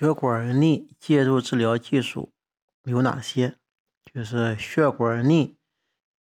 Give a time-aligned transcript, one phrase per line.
[0.00, 2.32] 血管内介入治疗技术
[2.84, 3.56] 有哪些？
[4.14, 5.54] 就是血管内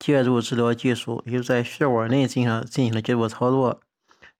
[0.01, 3.80] 介入治疗技术，也就是在血管内进行进行的介入操作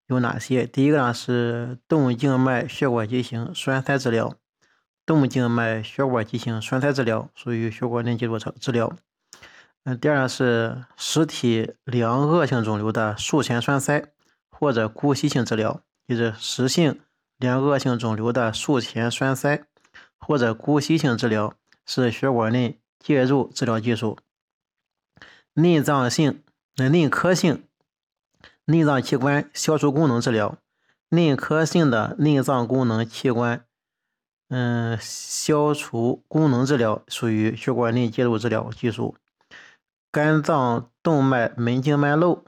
[0.09, 0.66] 有哪些？
[0.66, 4.35] 第一个呢是动静脉血管畸形栓塞治疗，
[5.06, 8.92] 动静脉血管畸形栓塞治疗属于血管内介入治治疗。
[9.84, 14.04] 嗯，第二呢是实体良恶性肿瘤的术前栓塞
[14.50, 16.98] 或者姑息性治疗，就是实性。
[17.38, 19.64] 连恶性肿瘤的术前栓塞
[20.18, 21.55] 或者姑息性治疗
[21.87, 24.19] 是血管内介入治疗技术。
[25.55, 26.43] 内脏性、
[26.74, 27.65] 内科性
[28.65, 30.59] 内脏器官消除功能治疗，
[31.10, 33.65] 内科性的内脏功能器官，
[34.48, 39.15] 嗯，消除功能治疗属于血管内介入治疗技术。
[40.10, 42.43] 肝脏动脉门静脉瘘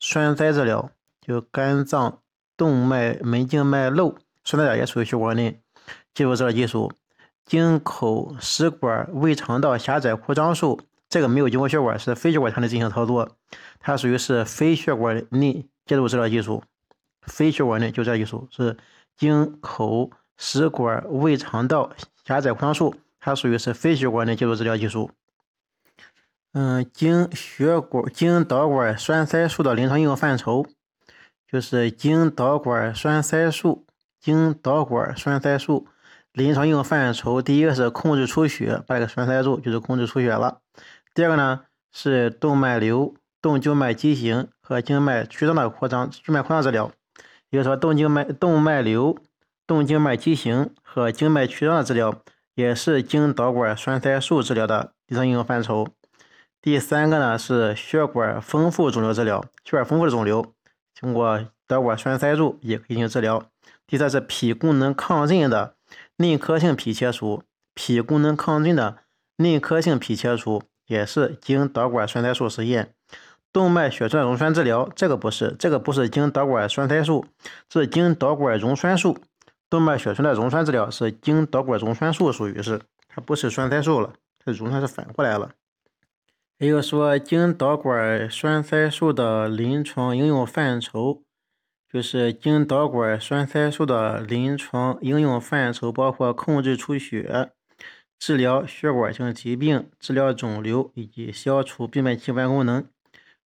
[0.00, 0.90] 栓塞治疗，
[1.20, 2.18] 就肝脏。
[2.54, 4.14] 动脉门静脉瘘
[4.44, 5.60] 栓塞也属于血管内
[6.14, 6.92] 介入治疗技术。
[7.44, 13.36] 经口食管胃肠道狭窄扩张术，这个没有经过血管，是非血管腔内进行操作，
[13.80, 16.62] 它属于是非血管内介入治疗技术。
[17.22, 18.76] 非血管内就这技术是
[19.16, 21.92] 经口食管胃肠道
[22.24, 25.10] 狭窄扩张术，它属于是非血管内介入治疗技术。
[26.52, 30.66] 嗯，经血管经导管栓塞术的临床应用范畴。
[31.50, 33.84] 就是经导管栓塞术，
[34.22, 35.88] 经导管栓塞术
[36.32, 40.60] 临床应用范畴，第一个是控制出血，把这个栓塞住就是控制出血了。
[41.12, 46.90] 第二个呢是动脉瘤、动静脉畸形和静脉曲张的扩张，静脉扩张治疗。
[47.50, 49.18] 也就是说，动静脉、动脉瘤、
[49.66, 52.14] 动静脉畸形和静脉曲张的治疗，
[52.54, 55.88] 也是经导管栓塞术治疗的临床应用范畴。
[56.62, 60.54] 第三个呢是血管丰富肿瘤治疗，血管丰富的肿瘤。
[60.94, 63.44] 经过导管栓塞术也可以进行治疗。
[63.92, 65.74] 第三是脾功能亢进的
[66.16, 67.42] 内科性脾切除，
[67.74, 68.96] 脾功能亢进的
[69.36, 72.94] 内科性脾切除也是经导管栓塞术实验。
[73.52, 77.26] 动脉血栓溶栓治疗这个不是，这个不是经导管栓塞术，
[77.70, 79.18] 是经导管溶栓术。
[79.68, 85.50] 动脉血栓的溶栓治疗是经导管溶栓术，属于是它不是栓塞术了，它溶栓是反过来了。
[86.56, 91.20] 也就是说，经导管栓塞术的临床应用范畴，
[91.92, 97.50] 就是经导管栓塞术的临床应用范畴包括控制出血、
[98.18, 102.86] 治疗血管性疾病、治疗肿瘤以及消除病变器官功能。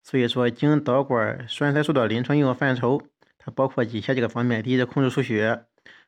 [0.04, 3.02] 所以说，经导管栓塞术的临床应用范畴，
[3.40, 5.66] 它包括以下几个方面：第一是控制出血，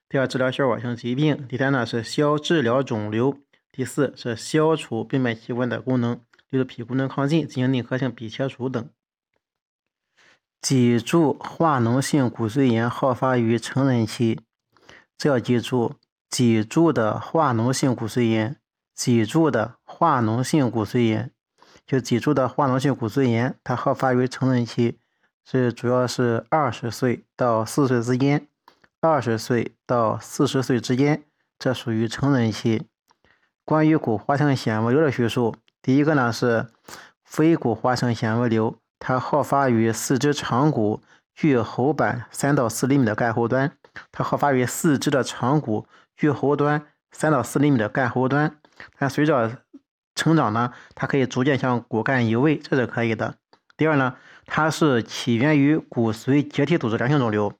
[0.07, 3.39] 第二治疗血管性疾病，第三呢是消治疗肿瘤，
[3.71, 6.21] 第四是消除病变器官的功能。
[6.51, 8.87] 就是脾功能亢进，进行内科性脾切除等。
[10.67, 14.41] 脊柱化脓性骨髓炎好发于成人期，
[15.17, 15.95] 这要记住。
[16.29, 18.57] 脊柱的化脓性骨髓炎，
[18.93, 21.31] 脊柱的化脓性骨髓炎，
[21.85, 24.99] 就脊柱的化脓性骨髓炎，它好发于成人期，
[25.45, 28.45] 是主要是二十岁到四十岁之间，
[28.99, 31.23] 二十岁到四十岁之间，
[31.57, 32.85] 这属于成人期。
[33.63, 35.55] 关于骨化性纤维瘤的叙述。
[35.81, 36.67] 第一个呢是
[37.23, 41.01] 非骨化性纤维瘤，它好发于四肢长骨
[41.35, 43.71] 距喉板三到四厘米的干喉端，
[44.11, 48.59] 它好发于四肢的长骨距喉端三到四厘米的干喉端。
[48.97, 49.63] 但随着
[50.15, 53.35] 成长呢，它可以逐渐向骨干移位，这是可以的。
[53.75, 54.15] 第二呢，
[54.45, 57.53] 它是起源于骨髓结缔组织良性肿瘤，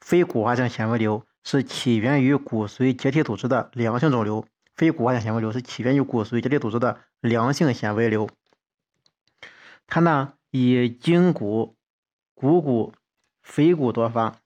[0.00, 4.46] 非骨化性纤维瘤是起源于骨髓结缔组织的良性肿瘤。
[4.74, 8.28] 非骨化性纤维瘤是起源于骨髓结缔组织的良性纤维瘤，
[9.88, 11.76] 它呢以胫骨、
[12.34, 12.92] 股骨、
[13.42, 14.36] 腓骨多发，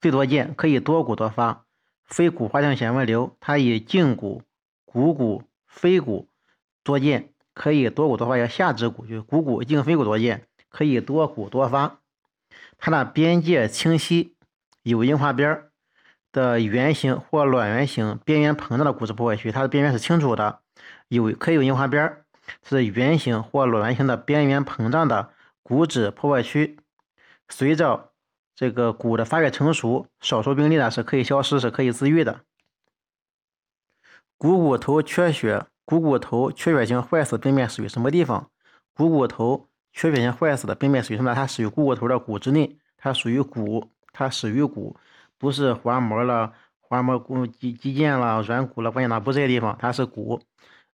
[0.00, 1.64] 最多见，可以多骨多发。
[2.04, 4.42] 非骨化性纤维瘤它以胫骨、
[4.84, 6.28] 股骨、腓骨
[6.82, 8.36] 多见，可以多骨多发。
[8.36, 12.00] 要下肢骨就是股骨、胫腓骨多见，可以多骨多发。
[12.78, 14.36] 它的边界清晰，
[14.82, 15.64] 有硬化边。
[16.32, 20.58] 的圆形或卵圆形边缘膨胀的骨质破坏区，它的边缘是清楚的，
[21.06, 22.23] 有可以有硬化边儿，
[22.62, 25.30] 是圆形或卵圆形的边缘膨胀的
[25.62, 26.78] 骨质破坏区。
[27.48, 28.12] 随着
[28.54, 32.40] 这个骨的发育成熟，少数病例呢是可以消失，是可以自愈的。
[34.36, 38.50] 股骨头缺血，股骨头缺血性坏死病变属于什么地方？
[38.94, 41.34] 股骨头缺血性坏死的病变属于什么？
[41.34, 44.96] 它属于股骨头的骨质内，它属于骨，它属于骨。
[45.38, 49.76] 不是滑膜了，滑膜骨肌肌腱了，软骨了，关键哪不这些地方？
[49.78, 50.40] 它是骨。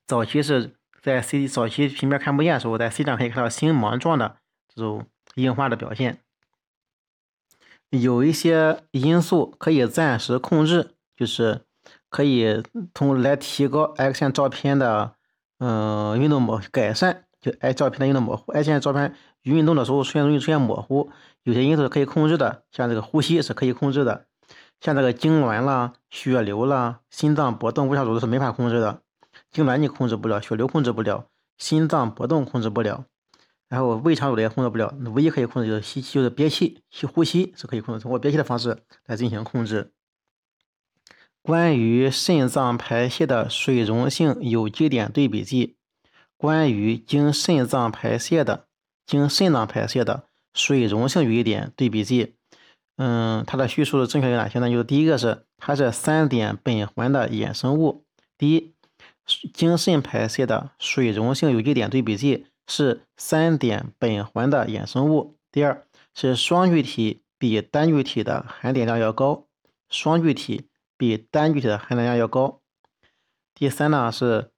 [0.07, 4.37] 早期是在 C 早期平面看不见的时候，在 C 上可以看到星芒状的
[4.75, 6.19] 这种硬化的表现。
[7.89, 11.63] 有一些因素可以暂时控制，就是
[12.09, 12.63] 可以
[12.95, 15.15] 通来提高 X 线照片的
[15.59, 18.53] 嗯运动模改善，就 X 照片的运动模糊。
[18.53, 21.11] X 线照片运动的时候出现容易出现模糊，
[21.43, 24.27] 有些因素是可以控制的，像这个呼吸是可以控制的，
[24.81, 29.03] 像这个痉挛啦、血流啦、心脏搏动、微小组织是没法控制的。
[29.53, 31.27] 痉挛你控制不了，血流控制不了，
[31.59, 33.05] 心脏波动控制不了，
[33.69, 34.95] 然后胃肠阻也控制不了。
[35.15, 39.93] 唯一可以控制就是吸气，就是憋气，吸呼吸是可以控制，通过憋气的方式来进行控制。
[41.43, 45.77] 关于肾脏排泄的水溶性有机点对比剂，
[46.37, 48.67] 关于经肾脏排泄的、
[49.07, 50.25] 经肾脏排泄的
[50.55, 52.35] 水溶性有机点对比剂，
[52.97, 54.71] 嗯，它的叙述的正确有哪些呢？
[54.71, 58.05] 就是第一个是它是三碘苯环的衍生物，
[58.39, 58.75] 第一。
[59.53, 65.37] 经肾排泄的水溶性有机点对比剂是三碘苯环的衍生物。
[65.53, 69.47] 第二是双聚体比单聚体的含碘量要高，
[69.89, 72.61] 双聚体比单聚体的含碘量要高。
[73.55, 74.51] 第三呢是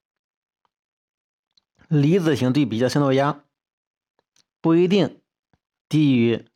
[1.89, 3.45] 离子型对比的渗透压
[4.61, 5.21] 不一定
[5.89, 6.47] 低于，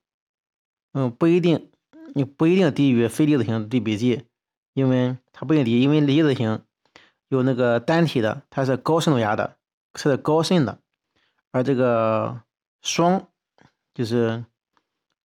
[0.92, 1.70] 嗯，不一定，
[2.14, 4.24] 你不一定低于非离子型对比剂，
[4.72, 6.62] 因为它不一定低，因为离子型。
[7.28, 9.56] 有那个单体的，它是高渗透压的，
[9.94, 10.78] 是高渗的，
[11.50, 12.42] 而这个
[12.82, 13.28] 双
[13.94, 14.44] 就是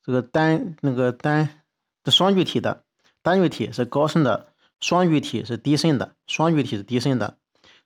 [0.04, 1.64] 这个单那个单
[2.04, 2.84] 是双聚体的，
[3.22, 7.38] 单聚体是高渗的，双聚体是低渗的，双聚体是低渗的。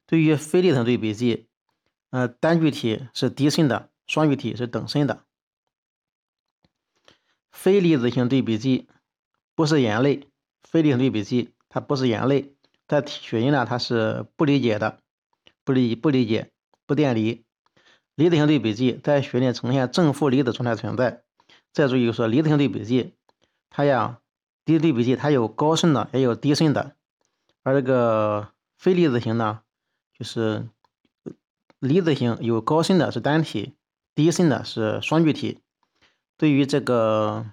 [0.05, 1.47] 对于非离子对比剂，
[2.11, 5.23] 呃，单聚体是低渗的，双聚体是等渗的。
[7.51, 8.87] 非离子型对比剂
[9.55, 10.29] 不是盐类，
[10.63, 12.54] 非离子对比剂它不是盐类。
[12.87, 14.99] 在血液呢，它是不理解的，
[15.63, 16.51] 不理不理解
[16.85, 17.43] 不电离。
[18.15, 21.23] 离子型对比剂在血内呈现正负离子状态存在。
[21.73, 23.13] 再注意说，离子型对比剂，
[23.69, 24.21] 它呀，
[24.63, 26.95] 离子对比剂它有高渗的，也有低渗的。
[27.63, 29.61] 而这个非离子型呢，
[30.17, 30.69] 就是
[31.79, 33.73] 离子型有高渗的是单体，
[34.13, 35.59] 低渗的是双聚体。
[36.37, 37.47] 对于这个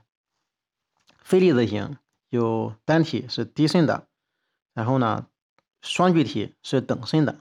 [1.19, 1.97] 非离子型，
[2.29, 4.07] 有单体是低渗的。
[4.75, 5.27] 然后呢，
[5.81, 7.41] 双聚体是等渗的。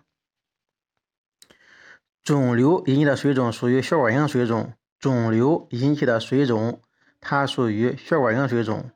[2.23, 4.73] 肿瘤引起的水肿属于血管性水肿。
[4.99, 6.81] 肿瘤引起的水肿，
[7.19, 8.91] 它属于血管性水肿。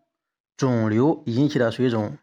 [0.55, 2.17] 肿瘤引起的水肿，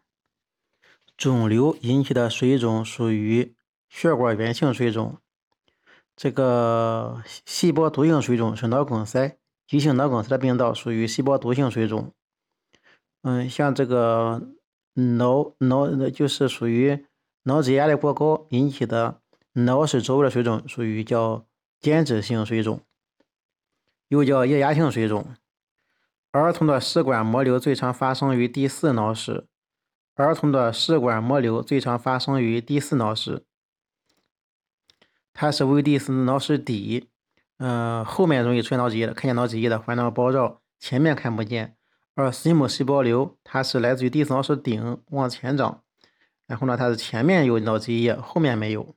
[1.17, 3.55] 肿瘤引起的水肿属于
[3.89, 5.17] 血管源性水肿。
[6.15, 9.37] 这个细胞毒性水肿是脑梗塞，
[9.67, 12.13] 急性脑梗塞的病灶属于细胞毒性水肿。
[13.23, 14.49] 嗯，像这个。
[14.93, 17.05] 脑脑就是属于
[17.43, 19.19] 脑质压力过高引起的
[19.53, 21.45] 脑室周围的水肿，属于叫
[21.79, 22.81] 间质性水肿，
[24.07, 25.35] 又叫液压性水肿。
[26.31, 29.45] 儿童的室管膜瘤最常发生于第四脑室，
[30.15, 33.43] 儿童的室管膜瘤最常发生于第四脑室，
[35.31, 37.09] 它是位于第四脑室底，
[37.57, 41.75] 嗯，后面容易出现脑脊液的，看见脑脊液的环脑包绕，前面看不见。
[42.15, 45.81] 而水母细胞瘤，它是来自于第四脑室顶往前长，
[46.45, 48.95] 然后呢，它是前面有脑脊液，后面没有。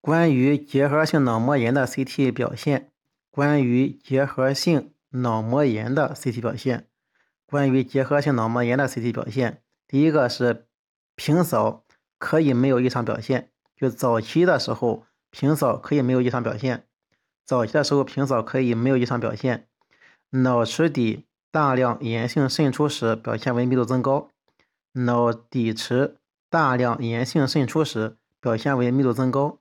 [0.00, 2.90] 关于结核性脑膜炎的 CT 表现，
[3.30, 6.88] 关于结核性脑膜炎的 CT 表现，
[7.46, 10.66] 关于结核性脑膜炎的 CT 表现，第一个是
[11.14, 11.84] 平扫
[12.18, 16.84] 可以没有异常表现，就早期的时候平扫可以没有异常表现，
[17.44, 19.68] 早期的时候平扫可以没有异常表现，
[20.30, 21.27] 脑池底。
[21.50, 24.28] 大量炎性渗出时表现为密度增高，
[24.92, 26.16] 脑底池
[26.50, 29.58] 大量炎性渗出时表现为密度增高，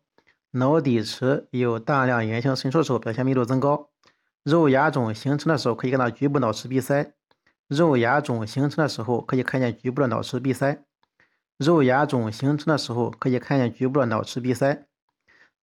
[0.52, 3.90] 脑底池有大量炎性渗出时候表现密度增高。
[4.44, 7.14] 肉芽肿形成的时候可以看到局部脑池闭塞，
[7.68, 10.84] 肉芽肿形成的时候可以看见局部的脑池闭塞，
[11.58, 14.86] 肉芽肿形成的时候可以看见局部的脑池闭塞。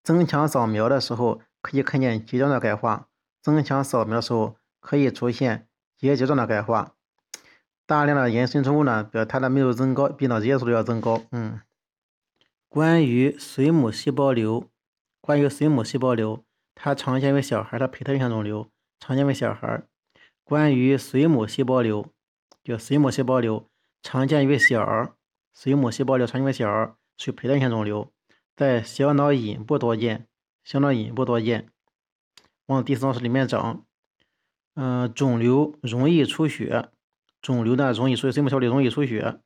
[0.03, 3.08] 增强扫描的时候可以看见极端的钙化，
[3.42, 5.68] 增强扫描的时候可以出现。
[6.07, 6.95] 结节状的钙化，
[7.86, 11.22] 大量的延伸出物呢，表它的密度增高，比脑结节速度要增高。
[11.31, 11.62] 嗯，
[12.67, 14.69] 关于水母细胞瘤，
[15.22, 16.43] 关于水母细胞瘤，
[16.75, 18.69] 它常见为小孩的胚胎性肿瘤，
[19.00, 19.83] 常见为小孩。
[20.43, 22.05] 关于水母细胞瘤，
[22.62, 23.69] 就水母细胞瘤
[24.01, 25.13] 常见于小儿，
[25.53, 28.12] 水母细胞瘤常见于小儿，属于胚胎性肿瘤，
[28.57, 30.27] 在小脑隐部多见，
[30.65, 31.69] 小脑隐部多见，
[32.65, 33.86] 往第四脑室里面长。
[34.75, 36.89] 嗯，肿瘤容易出血，
[37.42, 39.39] 肿瘤呢容易出血，水母细胞瘤容易出血，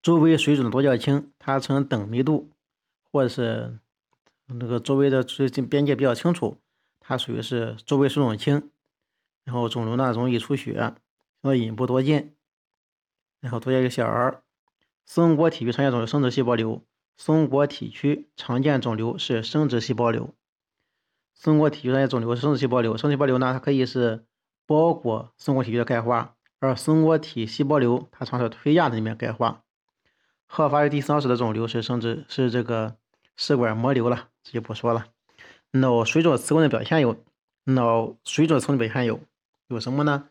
[0.00, 2.48] 周围水肿多较轻，它呈等密度，
[3.12, 3.78] 或者是
[4.46, 6.58] 那个周围的水边界比较清楚，
[7.00, 8.70] 它属于是周围水肿轻，
[9.44, 10.94] 然后肿瘤呢容易出血，
[11.42, 12.34] 所以隐部多见，
[13.40, 14.42] 然后多见于小儿，
[15.04, 16.82] 松果体区常见肿瘤生殖细胞瘤，
[17.18, 20.34] 松果体区常见肿瘤是生殖细胞瘤。
[21.36, 24.24] 松果体区常见肿瘤是生殖细胞瘤，生殖细胞瘤呢，它可以是
[24.66, 29.62] 包裹松果体区的钙化，而松果体细胞瘤它常是推压的里面钙化。
[30.46, 32.96] 好发于第三十的肿瘤是生殖是这个
[33.36, 35.06] 试管膜瘤了，这就不说了。
[35.72, 37.22] 脑水肿磁共振表现有
[37.64, 39.20] 脑水肿磁共振表现有
[39.68, 40.28] 有什么呢？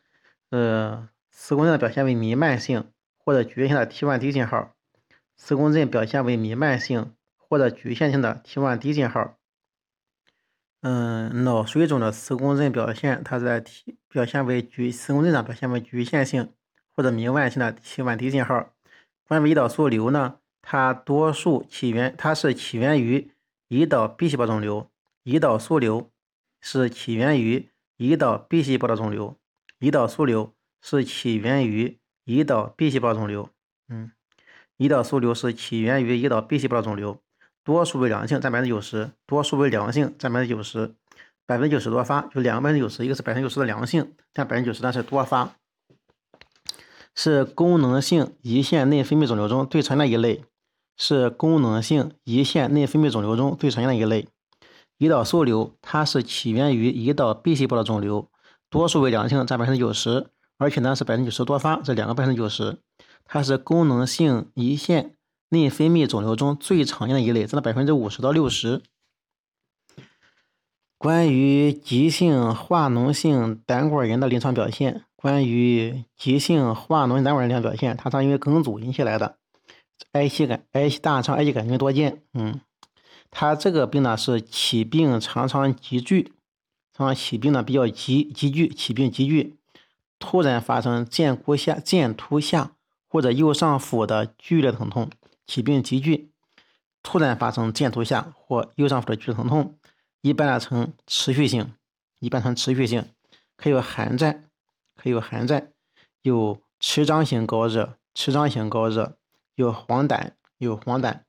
[0.49, 2.85] 呃，磁共振的表现为弥漫性。
[3.27, 4.75] 或者局限性的 T1 低信号，
[5.35, 9.35] 磁共振表现为弥漫性或者局限性的 T1 低信号。
[10.87, 16.53] 嗯，脑水肿的磁共振表现，它在体表现为局磁共振上表现为局限性
[16.95, 18.69] 或者弥漫性的 T1 低信号。
[19.27, 23.31] 关于胰岛素瘤呢，它多数起源它是起源于
[23.69, 24.91] 胰岛 B 细胞肿瘤，
[25.23, 26.11] 胰岛素瘤
[26.61, 29.35] 是起源于胰岛 B 细胞的肿瘤，
[29.79, 31.97] 胰岛素瘤是起源于。
[32.25, 33.49] 胰岛 B 细胞肿瘤，
[33.87, 34.11] 嗯，
[34.79, 37.21] 胰岛素瘤是起源于胰岛 B 细胞的肿瘤，
[37.65, 40.95] 多数为良性，占百分之九十，多数为良性，占百分之九十，
[41.45, 45.55] 百分之九十多发，就两个百分之九十，一个是百分之九十的良性，占百分之九十，但是多发，
[47.13, 50.45] 是功能性胰腺内分泌肿瘤中最常见的一类，
[50.95, 54.27] 是功能性胰腺内分泌肿瘤中最常见的一类。
[54.99, 58.29] 胰岛素瘤它是起源于胰岛 B 细胞的肿瘤，
[58.69, 60.27] 多数为良性，占百分之九十。
[60.57, 62.77] 而且呢是百分之九十多发，这两个百分之九十，
[63.25, 65.14] 它是功能性胰腺
[65.55, 68.81] 内分泌肿瘤中最常见的一类，占了百分之五十到六十。
[70.97, 79.37] 关于急性化脓性胆管炎的临床表现，关于急性化脓性胆管炎临床表现，它常因为梗阻引起来的，
[80.11, 82.23] 癌细杆、癌细大肠癌细杆菌多见。
[82.33, 82.59] 嗯，
[83.29, 86.33] 它这个病呢是起病常常急剧，
[86.93, 89.55] 常常起病呢比较急急剧，起病急剧。
[90.17, 92.71] 突然发生剑骨下、剑突下
[93.07, 95.09] 或者右上腹的剧烈疼痛，
[95.45, 96.31] 起病急剧。
[97.03, 99.77] 突然发生剑突下或右上腹的剧疼痛，
[100.21, 101.73] 一般呢呈持续性，
[102.17, 103.05] 一般呈持续性，
[103.55, 104.49] 可有寒战，
[104.95, 105.71] 可有寒战，
[106.23, 109.17] 有持张型高热，持张型高热，
[109.53, 111.19] 有黄疸，有黄疸，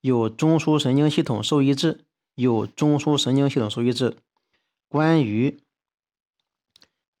[0.00, 2.04] 有中枢神经系统受抑制，
[2.34, 4.16] 有中枢神经系统受抑制。
[4.88, 5.62] 关于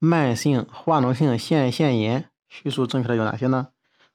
[0.00, 3.68] 慢性化脓性腺腺炎叙述正确的有哪些呢？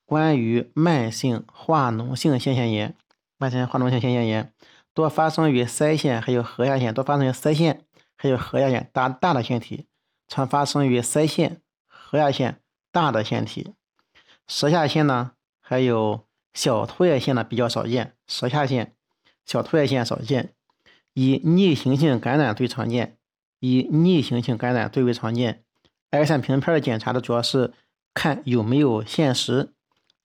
[0.08, 2.96] 关于慢性化脓性腺腺炎，
[3.38, 4.54] 慢性化脓性腺腺炎
[4.94, 7.84] 多发生于腮腺还有颌下腺，多发生于腮腺
[8.16, 9.86] 还有颌下腺大大的腺体，
[10.30, 11.60] 常发生于腮腺、
[11.90, 13.74] 颌下腺大的腺体。
[14.48, 18.94] 舌下腺呢，还有小唾液腺呢比较少见，舌下腺、
[19.46, 20.54] 小唾液腺少见。
[21.14, 23.18] 以逆行性感染最常见，
[23.60, 25.64] 以逆行性感染最为常见。
[26.12, 27.74] X 线平片的检查的主要是
[28.14, 29.74] 看有没有腺石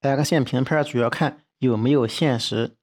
[0.02, 2.76] ，X 线平片主要看有没有现实。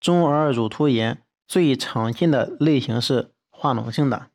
[0.00, 4.28] 中耳乳突炎最常见的类型是化脓性的，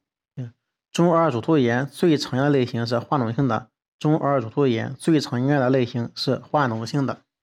[0.91, 3.69] 中耳乳突炎最常见的类型是化脓性的，
[4.00, 7.24] 中耳乳突炎最常见的类型是化脓性的。